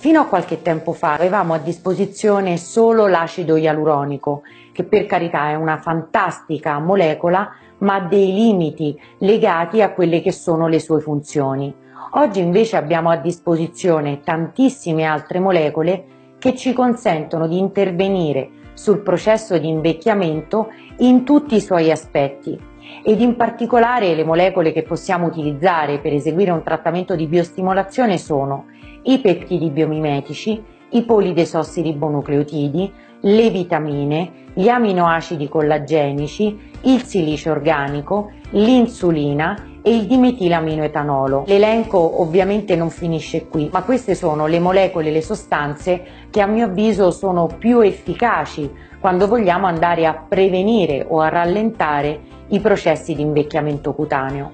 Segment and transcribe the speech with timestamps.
[0.00, 4.40] Fino a qualche tempo fa avevamo a disposizione solo l'acido ialuronico,
[4.72, 10.32] che per carità è una fantastica molecola, ma ha dei limiti legati a quelle che
[10.32, 11.70] sono le sue funzioni.
[12.12, 16.04] Oggi invece abbiamo a disposizione tantissime altre molecole
[16.38, 20.68] che ci consentono di intervenire sul processo di invecchiamento
[21.00, 22.58] in tutti i suoi aspetti
[23.04, 28.64] ed in particolare le molecole che possiamo utilizzare per eseguire un trattamento di biostimolazione sono
[29.04, 39.94] i peptidi biomimetici, i polidesossiribonucleotidi, le vitamine, gli aminoacidi collagenici, il silicio organico, l'insulina e
[39.94, 41.44] il dimetilaminoetanolo.
[41.46, 46.66] L'elenco ovviamente non finisce qui, ma queste sono le molecole, le sostanze che a mio
[46.66, 53.22] avviso sono più efficaci quando vogliamo andare a prevenire o a rallentare i processi di
[53.22, 54.52] invecchiamento cutaneo.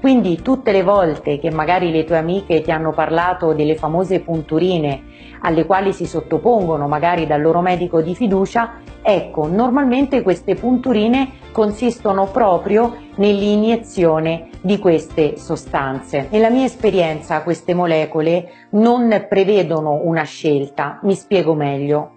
[0.00, 5.02] Quindi tutte le volte che magari le tue amiche ti hanno parlato delle famose punturine
[5.40, 12.26] alle quali si sottopongono magari dal loro medico di fiducia, ecco, normalmente queste punturine consistono
[12.26, 16.28] proprio nell'iniezione di queste sostanze.
[16.30, 22.15] Nella mia esperienza queste molecole non prevedono una scelta, mi spiego meglio.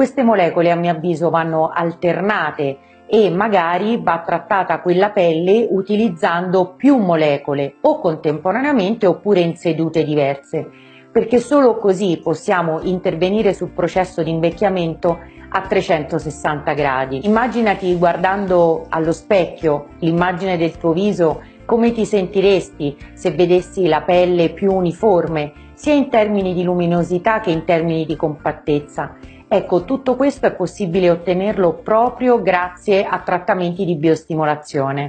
[0.00, 6.96] Queste molecole a mio avviso vanno alternate e magari va trattata quella pelle utilizzando più
[6.96, 10.66] molecole o contemporaneamente oppure in sedute diverse
[11.12, 15.18] perché solo così possiamo intervenire sul processo di invecchiamento
[15.50, 17.26] a 360 gradi.
[17.26, 24.48] Immaginati guardando allo specchio l'immagine del tuo viso come ti sentiresti se vedessi la pelle
[24.48, 29.14] più uniforme, sia in termini di luminosità che in termini di compattezza.
[29.52, 35.08] Ecco, tutto questo è possibile ottenerlo proprio grazie a trattamenti di biostimolazione.